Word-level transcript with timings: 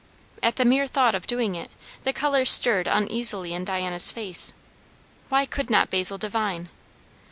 At 0.41 0.55
the 0.55 0.65
mere 0.65 0.87
thought 0.87 1.13
of 1.13 1.27
doing 1.27 1.53
it, 1.53 1.69
the 2.05 2.11
colour 2.11 2.43
stirred 2.43 2.87
uneasily 2.87 3.53
in 3.53 3.63
Diana's 3.63 4.09
face. 4.11 4.53
Why 5.29 5.45
could 5.45 5.69
not 5.69 5.91
Basil 5.91 6.17
divine? 6.17 6.69